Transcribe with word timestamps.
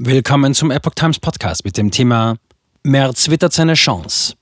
Willkommen 0.00 0.54
zum 0.54 0.70
Epoch 0.70 0.94
Times 0.94 1.18
Podcast 1.18 1.64
mit 1.64 1.76
dem 1.76 1.90
Thema 1.90 2.36
Merz 2.84 3.30
wittert 3.30 3.52
seine 3.52 3.74
Chance. 3.74 4.36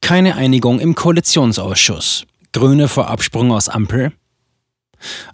Keine 0.00 0.36
Einigung 0.36 0.80
im 0.80 0.94
Koalitionsausschuss. 0.94 2.24
Grüne 2.54 2.88
vor 2.88 3.08
Absprung 3.08 3.52
aus 3.52 3.68
Ampel. 3.68 4.14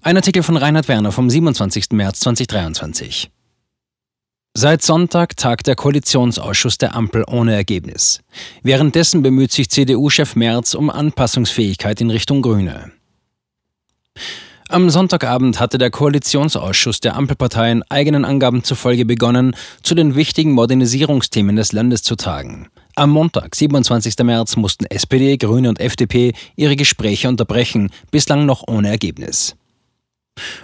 Ein 0.00 0.16
Artikel 0.16 0.42
von 0.42 0.56
Reinhard 0.56 0.88
Werner 0.88 1.12
vom 1.12 1.30
27. 1.30 1.92
März 1.92 2.18
2023. 2.18 3.30
Seit 4.52 4.82
Sonntag 4.82 5.36
tagt 5.36 5.68
der 5.68 5.76
Koalitionsausschuss 5.76 6.78
der 6.78 6.96
Ampel 6.96 7.24
ohne 7.28 7.54
Ergebnis. 7.54 8.18
Währenddessen 8.64 9.22
bemüht 9.22 9.52
sich 9.52 9.70
CDU-Chef 9.70 10.34
Merz 10.34 10.74
um 10.74 10.90
Anpassungsfähigkeit 10.90 12.00
in 12.00 12.10
Richtung 12.10 12.42
Grüne. 12.42 12.90
Am 14.72 14.88
Sonntagabend 14.88 15.60
hatte 15.60 15.76
der 15.76 15.90
Koalitionsausschuss 15.90 17.00
der 17.00 17.14
Ampelparteien 17.14 17.82
eigenen 17.90 18.24
Angaben 18.24 18.64
zufolge 18.64 19.04
begonnen, 19.04 19.54
zu 19.82 19.94
den 19.94 20.14
wichtigen 20.14 20.52
Modernisierungsthemen 20.52 21.56
des 21.56 21.72
Landes 21.72 22.02
zu 22.02 22.16
tagen. 22.16 22.70
Am 22.96 23.10
Montag, 23.10 23.54
27. 23.54 24.14
März, 24.24 24.56
mussten 24.56 24.86
SPD, 24.86 25.36
Grüne 25.36 25.68
und 25.68 25.78
FDP 25.78 26.32
ihre 26.56 26.74
Gespräche 26.76 27.28
unterbrechen, 27.28 27.90
bislang 28.10 28.46
noch 28.46 28.64
ohne 28.66 28.88
Ergebnis. 28.88 29.56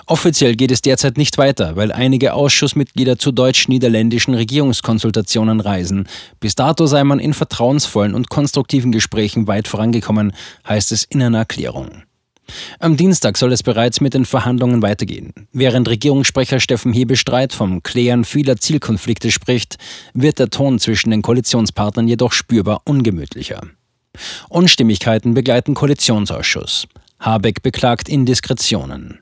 Offiziell 0.06 0.56
geht 0.56 0.70
es 0.70 0.80
derzeit 0.80 1.18
nicht 1.18 1.36
weiter, 1.36 1.76
weil 1.76 1.92
einige 1.92 2.32
Ausschussmitglieder 2.32 3.18
zu 3.18 3.30
deutsch-niederländischen 3.30 4.32
Regierungskonsultationen 4.32 5.60
reisen. 5.60 6.08
Bis 6.40 6.54
dato 6.54 6.86
sei 6.86 7.04
man 7.04 7.18
in 7.18 7.34
vertrauensvollen 7.34 8.14
und 8.14 8.30
konstruktiven 8.30 8.90
Gesprächen 8.90 9.46
weit 9.46 9.68
vorangekommen, 9.68 10.32
heißt 10.66 10.92
es 10.92 11.04
in 11.04 11.22
einer 11.22 11.40
Erklärung. 11.40 12.07
Am 12.78 12.96
Dienstag 12.96 13.36
soll 13.36 13.52
es 13.52 13.62
bereits 13.62 14.00
mit 14.00 14.14
den 14.14 14.24
Verhandlungen 14.24 14.82
weitergehen. 14.82 15.32
Während 15.52 15.88
Regierungssprecher 15.88 16.60
Steffen 16.60 16.92
Hebestreit 16.92 17.52
vom 17.52 17.82
Klären 17.82 18.24
vieler 18.24 18.56
Zielkonflikte 18.56 19.30
spricht, 19.30 19.76
wird 20.14 20.38
der 20.38 20.50
Ton 20.50 20.78
zwischen 20.78 21.10
den 21.10 21.22
Koalitionspartnern 21.22 22.08
jedoch 22.08 22.32
spürbar 22.32 22.82
ungemütlicher. 22.84 23.60
Unstimmigkeiten 24.48 25.34
begleiten 25.34 25.74
Koalitionsausschuss. 25.74 26.88
Habeck 27.20 27.62
beklagt 27.62 28.08
Indiskretionen. 28.08 29.20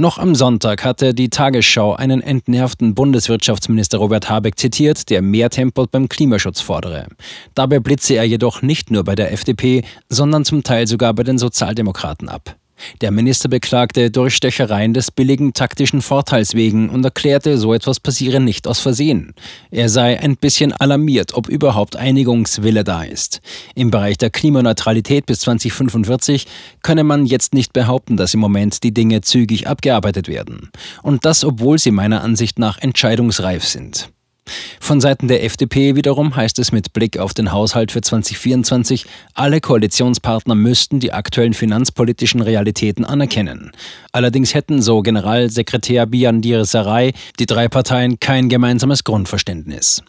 Noch 0.00 0.16
am 0.16 0.34
Sonntag 0.34 0.82
hatte 0.82 1.12
die 1.12 1.28
Tagesschau 1.28 1.94
einen 1.94 2.22
entnervten 2.22 2.94
Bundeswirtschaftsminister 2.94 3.98
Robert 3.98 4.30
Habeck 4.30 4.58
zitiert, 4.58 5.10
der 5.10 5.20
mehr 5.20 5.50
Tempo 5.50 5.84
beim 5.90 6.08
Klimaschutz 6.08 6.62
fordere. 6.62 7.06
Dabei 7.52 7.80
blitze 7.80 8.14
er 8.14 8.24
jedoch 8.24 8.62
nicht 8.62 8.90
nur 8.90 9.04
bei 9.04 9.14
der 9.14 9.30
FDP, 9.30 9.84
sondern 10.08 10.46
zum 10.46 10.62
Teil 10.62 10.86
sogar 10.86 11.12
bei 11.12 11.22
den 11.22 11.36
Sozialdemokraten 11.36 12.30
ab. 12.30 12.56
Der 13.00 13.10
Minister 13.10 13.48
beklagte 13.48 14.10
Durchstechereien 14.10 14.94
des 14.94 15.10
billigen 15.10 15.52
taktischen 15.52 16.02
Vorteils 16.02 16.54
wegen 16.54 16.90
und 16.90 17.04
erklärte, 17.04 17.58
so 17.58 17.74
etwas 17.74 18.00
passiere 18.00 18.40
nicht 18.40 18.66
aus 18.66 18.80
Versehen. 18.80 19.34
Er 19.70 19.88
sei 19.88 20.18
ein 20.20 20.36
bisschen 20.36 20.72
alarmiert, 20.72 21.34
ob 21.34 21.48
überhaupt 21.48 21.96
Einigungswille 21.96 22.84
da 22.84 23.02
ist. 23.02 23.40
Im 23.74 23.90
Bereich 23.90 24.18
der 24.18 24.30
Klimaneutralität 24.30 25.26
bis 25.26 25.40
2045 25.40 26.46
könne 26.82 27.04
man 27.04 27.26
jetzt 27.26 27.54
nicht 27.54 27.72
behaupten, 27.72 28.16
dass 28.16 28.34
im 28.34 28.40
Moment 28.40 28.82
die 28.82 28.92
Dinge 28.92 29.20
zügig 29.20 29.66
abgearbeitet 29.66 30.28
werden. 30.28 30.70
Und 31.02 31.24
das, 31.24 31.44
obwohl 31.44 31.78
sie 31.78 31.90
meiner 31.90 32.22
Ansicht 32.22 32.58
nach 32.58 32.78
entscheidungsreif 32.78 33.64
sind. 33.64 34.10
Von 34.90 35.00
Seiten 35.00 35.28
der 35.28 35.44
FDP 35.44 35.94
wiederum 35.94 36.34
heißt 36.34 36.58
es 36.58 36.72
mit 36.72 36.92
Blick 36.92 37.16
auf 37.16 37.32
den 37.32 37.52
Haushalt 37.52 37.92
für 37.92 38.00
2024, 38.00 39.06
alle 39.34 39.60
Koalitionspartner 39.60 40.56
müssten 40.56 40.98
die 40.98 41.12
aktuellen 41.12 41.54
finanzpolitischen 41.54 42.40
Realitäten 42.40 43.04
anerkennen. 43.04 43.70
Allerdings 44.10 44.52
hätten, 44.52 44.82
so 44.82 45.00
Generalsekretär 45.02 46.06
Biandir 46.06 46.64
Sarai, 46.64 47.12
die 47.38 47.46
drei 47.46 47.68
Parteien 47.68 48.18
kein 48.18 48.48
gemeinsames 48.48 49.04
Grundverständnis. 49.04 50.02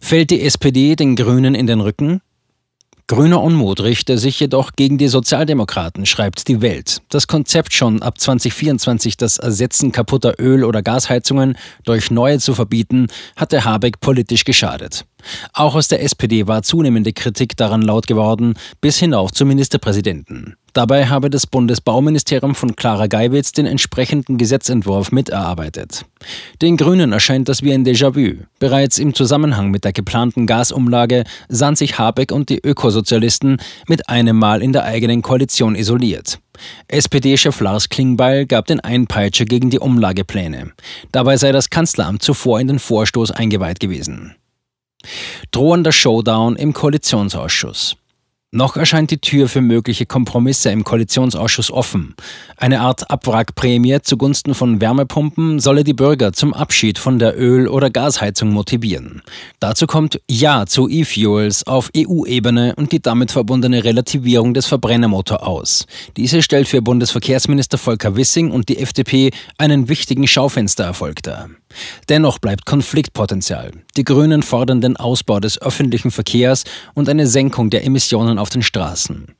Fällt 0.00 0.32
die 0.32 0.42
SPD 0.42 0.96
den 0.96 1.14
Grünen 1.14 1.54
in 1.54 1.68
den 1.68 1.80
Rücken? 1.80 2.20
Grüner 3.10 3.42
Unmut 3.42 3.80
richte 3.80 4.18
sich 4.18 4.38
jedoch 4.38 4.72
gegen 4.76 4.98
die 4.98 5.08
Sozialdemokraten, 5.08 6.04
schreibt 6.04 6.46
die 6.46 6.60
Welt. 6.60 7.00
Das 7.08 7.26
Konzept 7.26 7.72
schon 7.72 8.02
ab 8.02 8.20
2024 8.20 9.16
das 9.16 9.38
Ersetzen 9.38 9.92
kaputter 9.92 10.34
Öl- 10.38 10.62
oder 10.62 10.82
Gasheizungen 10.82 11.56
durch 11.84 12.10
neue 12.10 12.38
zu 12.38 12.52
verbieten, 12.52 13.06
hatte 13.34 13.64
Habeck 13.64 14.00
politisch 14.00 14.44
geschadet. 14.44 15.06
Auch 15.54 15.74
aus 15.74 15.88
der 15.88 16.02
SPD 16.02 16.46
war 16.48 16.62
zunehmende 16.62 17.14
Kritik 17.14 17.56
daran 17.56 17.80
laut 17.80 18.06
geworden, 18.06 18.56
bis 18.82 18.98
hinauf 18.98 19.32
zum 19.32 19.48
Ministerpräsidenten. 19.48 20.56
Dabei 20.78 21.06
habe 21.06 21.28
das 21.28 21.48
Bundesbauministerium 21.48 22.54
von 22.54 22.76
Clara 22.76 23.08
Geiwitz 23.08 23.50
den 23.50 23.66
entsprechenden 23.66 24.38
Gesetzentwurf 24.38 25.10
miterarbeitet. 25.10 26.04
Den 26.62 26.76
Grünen 26.76 27.10
erscheint 27.10 27.48
das 27.48 27.64
wie 27.64 27.72
ein 27.72 27.84
Déjà-vu. 27.84 28.44
Bereits 28.60 29.00
im 29.00 29.12
Zusammenhang 29.12 29.72
mit 29.72 29.82
der 29.82 29.92
geplanten 29.92 30.46
Gasumlage 30.46 31.24
sahen 31.48 31.74
sich 31.74 31.98
Habeck 31.98 32.30
und 32.30 32.48
die 32.48 32.60
Ökosozialisten 32.64 33.56
mit 33.88 34.08
einem 34.08 34.38
Mal 34.38 34.62
in 34.62 34.72
der 34.72 34.84
eigenen 34.84 35.20
Koalition 35.20 35.74
isoliert. 35.74 36.38
SPD-Chef 36.86 37.58
Lars 37.58 37.88
Klingbeil 37.88 38.46
gab 38.46 38.66
den 38.66 38.78
Einpeitscher 38.78 39.46
gegen 39.46 39.70
die 39.70 39.80
Umlagepläne. 39.80 40.70
Dabei 41.10 41.38
sei 41.38 41.50
das 41.50 41.70
Kanzleramt 41.70 42.22
zuvor 42.22 42.60
in 42.60 42.68
den 42.68 42.78
Vorstoß 42.78 43.32
eingeweiht 43.32 43.80
gewesen. 43.80 44.36
Drohender 45.50 45.90
Showdown 45.90 46.54
im 46.54 46.72
Koalitionsausschuss. 46.72 47.96
Noch 48.50 48.78
erscheint 48.78 49.10
die 49.10 49.18
Tür 49.18 49.46
für 49.46 49.60
mögliche 49.60 50.06
Kompromisse 50.06 50.70
im 50.70 50.82
Koalitionsausschuss 50.82 51.70
offen. 51.70 52.14
Eine 52.56 52.80
Art 52.80 53.10
Abwrackprämie 53.10 54.00
zugunsten 54.00 54.54
von 54.54 54.80
Wärmepumpen 54.80 55.60
solle 55.60 55.84
die 55.84 55.92
Bürger 55.92 56.32
zum 56.32 56.54
Abschied 56.54 56.98
von 56.98 57.18
der 57.18 57.38
Öl- 57.38 57.68
oder 57.68 57.90
Gasheizung 57.90 58.48
motivieren. 58.48 59.20
Dazu 59.60 59.86
kommt 59.86 60.22
Ja 60.30 60.64
zu 60.64 60.88
E-Fuels 60.88 61.66
auf 61.66 61.90
EU-Ebene 61.94 62.74
und 62.76 62.92
die 62.92 63.02
damit 63.02 63.32
verbundene 63.32 63.84
Relativierung 63.84 64.54
des 64.54 64.64
Verbrennermotor 64.64 65.46
aus. 65.46 65.84
Diese 66.16 66.40
stellt 66.40 66.68
für 66.68 66.80
Bundesverkehrsminister 66.80 67.76
Volker 67.76 68.16
Wissing 68.16 68.50
und 68.50 68.70
die 68.70 68.78
FDP 68.78 69.30
einen 69.58 69.90
wichtigen 69.90 70.26
Schaufenstererfolg 70.26 71.22
dar. 71.22 71.50
Dennoch 72.08 72.38
bleibt 72.38 72.66
Konfliktpotenzial. 72.66 73.72
Die 73.96 74.04
Grünen 74.04 74.42
fordern 74.42 74.80
den 74.80 74.96
Ausbau 74.96 75.40
des 75.40 75.60
öffentlichen 75.60 76.10
Verkehrs 76.10 76.64
und 76.94 77.08
eine 77.08 77.26
Senkung 77.26 77.70
der 77.70 77.84
Emissionen 77.84 78.38
auf 78.38 78.50
den 78.50 78.62
Straßen. 78.62 79.34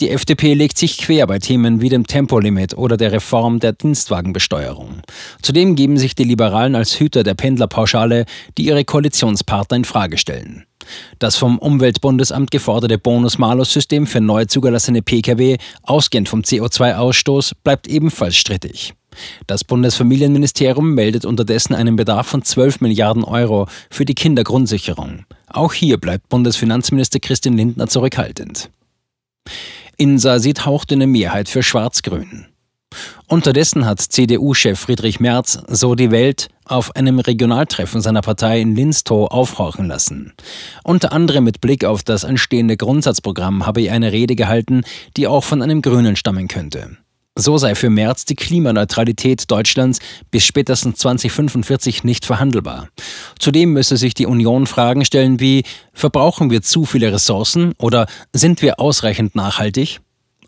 Die 0.00 0.10
FDP 0.10 0.54
legt 0.54 0.78
sich 0.78 0.98
quer 0.98 1.26
bei 1.26 1.38
Themen 1.38 1.80
wie 1.80 1.88
dem 1.88 2.06
Tempolimit 2.06 2.76
oder 2.76 2.96
der 2.96 3.12
Reform 3.12 3.60
der 3.60 3.72
Dienstwagenbesteuerung. 3.72 5.02
Zudem 5.42 5.74
geben 5.74 5.96
sich 5.96 6.14
die 6.14 6.24
Liberalen 6.24 6.74
als 6.74 6.98
Hüter 6.98 7.22
der 7.22 7.34
Pendlerpauschale, 7.34 8.26
die 8.58 8.66
ihre 8.66 8.84
Koalitionspartner 8.84 9.76
in 9.76 9.84
Frage 9.84 10.18
stellen. 10.18 10.64
Das 11.18 11.36
vom 11.36 11.58
Umweltbundesamt 11.58 12.50
geforderte 12.50 12.98
Bonus-Malus-System 12.98 14.06
für 14.06 14.20
neu 14.20 14.46
zugelassene 14.46 15.02
Pkw, 15.02 15.58
ausgehend 15.82 16.28
vom 16.28 16.40
CO2-Ausstoß, 16.40 17.52
bleibt 17.62 17.86
ebenfalls 17.86 18.36
strittig. 18.36 18.94
Das 19.46 19.64
Bundesfamilienministerium 19.64 20.94
meldet 20.94 21.24
unterdessen 21.24 21.74
einen 21.74 21.96
Bedarf 21.96 22.26
von 22.26 22.42
12 22.42 22.80
Milliarden 22.80 23.24
Euro 23.24 23.66
für 23.90 24.04
die 24.04 24.14
Kindergrundsicherung. 24.14 25.24
Auch 25.48 25.72
hier 25.72 25.98
bleibt 25.98 26.28
Bundesfinanzminister 26.28 27.20
Christian 27.20 27.56
Lindner 27.56 27.86
zurückhaltend. 27.86 28.70
Insa 29.96 30.38
sieht 30.38 30.64
hauchdünne 30.64 31.06
Mehrheit 31.06 31.48
für 31.48 31.62
Schwarz-Grün. 31.62 32.46
Unterdessen 33.26 33.86
hat 33.86 34.00
CDU-Chef 34.00 34.78
Friedrich 34.78 35.20
Merz, 35.20 35.58
so 35.68 35.94
die 35.94 36.10
Welt, 36.10 36.48
auf 36.64 36.94
einem 36.96 37.18
Regionaltreffen 37.18 38.00
seiner 38.00 38.20
Partei 38.20 38.60
in 38.60 38.74
Linstow 38.74 39.26
aufhorchen 39.26 39.88
lassen. 39.88 40.32
Unter 40.84 41.12
anderem 41.12 41.44
mit 41.44 41.60
Blick 41.60 41.84
auf 41.84 42.02
das 42.02 42.24
anstehende 42.24 42.76
Grundsatzprogramm 42.76 43.66
habe 43.66 43.82
er 43.82 43.94
eine 43.94 44.12
Rede 44.12 44.36
gehalten, 44.36 44.82
die 45.16 45.26
auch 45.26 45.44
von 45.44 45.62
einem 45.62 45.82
Grünen 45.82 46.16
stammen 46.16 46.48
könnte. 46.48 46.98
So 47.34 47.56
sei 47.56 47.74
für 47.74 47.88
März 47.88 48.26
die 48.26 48.34
Klimaneutralität 48.34 49.50
Deutschlands 49.50 50.00
bis 50.30 50.44
spätestens 50.44 50.98
2045 50.98 52.04
nicht 52.04 52.26
verhandelbar. 52.26 52.88
Zudem 53.38 53.72
müsse 53.72 53.96
sich 53.96 54.12
die 54.12 54.26
Union 54.26 54.66
Fragen 54.66 55.04
stellen 55.06 55.40
wie, 55.40 55.64
verbrauchen 55.94 56.50
wir 56.50 56.60
zu 56.60 56.84
viele 56.84 57.10
Ressourcen 57.10 57.72
oder 57.78 58.06
sind 58.34 58.60
wir 58.60 58.78
ausreichend 58.78 59.34
nachhaltig? 59.34 60.00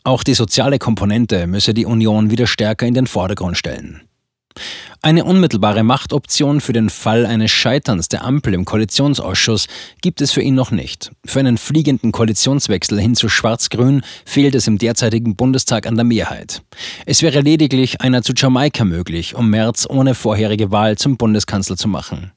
Auch 0.02 0.22
die 0.22 0.34
soziale 0.34 0.78
Komponente 0.78 1.46
müsse 1.46 1.72
die 1.72 1.86
Union 1.86 2.30
wieder 2.30 2.46
stärker 2.46 2.86
in 2.86 2.92
den 2.92 3.06
Vordergrund 3.06 3.56
stellen. 3.56 4.02
Eine 5.04 5.24
unmittelbare 5.24 5.82
Machtoption 5.82 6.62
für 6.62 6.72
den 6.72 6.88
Fall 6.88 7.26
eines 7.26 7.50
Scheiterns 7.50 8.08
der 8.08 8.24
Ampel 8.24 8.54
im 8.54 8.64
Koalitionsausschuss 8.64 9.66
gibt 10.00 10.22
es 10.22 10.32
für 10.32 10.40
ihn 10.40 10.54
noch 10.54 10.70
nicht. 10.70 11.10
Für 11.26 11.40
einen 11.40 11.58
fliegenden 11.58 12.10
Koalitionswechsel 12.10 12.98
hin 12.98 13.14
zu 13.14 13.28
Schwarz-Grün 13.28 14.02
fehlt 14.24 14.54
es 14.54 14.66
im 14.66 14.78
derzeitigen 14.78 15.36
Bundestag 15.36 15.86
an 15.86 15.96
der 15.96 16.04
Mehrheit. 16.04 16.62
Es 17.04 17.20
wäre 17.20 17.40
lediglich 17.40 18.00
einer 18.00 18.22
zu 18.22 18.32
Jamaika 18.34 18.86
möglich, 18.86 19.34
um 19.34 19.50
März 19.50 19.86
ohne 19.88 20.14
vorherige 20.14 20.70
Wahl 20.70 20.96
zum 20.96 21.18
Bundeskanzler 21.18 21.76
zu 21.76 21.88
machen. 21.88 22.32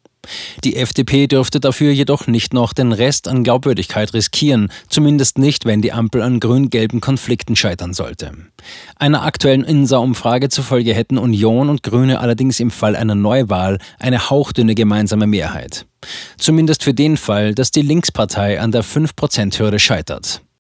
Die 0.64 0.76
FDP 0.76 1.28
dürfte 1.28 1.60
dafür 1.60 1.92
jedoch 1.92 2.28
nicht 2.28 2.54
noch 2.54 2.74
den 2.74 2.92
Rest 2.92 3.28
an 3.28 3.44
Glaubwürdigkeit 3.44 4.14
riskieren, 4.14 4.72
zumindest 4.90 5.38
nicht, 5.38 5.66
wenn 5.66 5.82
die 5.82 5.94
Ampel 5.94 6.22
an 6.22 6.40
grün-gelben 6.40 7.02
Konflikten 7.02 7.56
scheitern 7.56 7.94
sollte. 7.94 8.32
Einer 8.96 9.24
aktuellen 9.24 9.64
INSA-Umfrage 9.64 10.50
zufolge 10.50 10.94
hätten 10.94 11.18
Union 11.18 11.70
und 11.70 11.84
Grüne 11.84 12.20
allerdings 12.20 12.60
im 12.60 12.72
Fall 12.72 12.96
einer 12.96 13.16
Neuwahl 13.16 13.80
eine 14.00 14.30
hauchdünne 14.30 14.76
gemeinsame 14.76 15.28
Mehrheit. 15.28 15.86
Zumindest 16.38 16.84
für 16.84 16.94
den 16.94 17.18
Fall, 17.18 17.56
dass 17.56 17.72
die 17.72 17.82
Linkspartei 17.82 18.60
an 18.60 18.72
der 18.72 18.84
5%-Hürde 18.84 19.80
scheitert. 19.80 20.42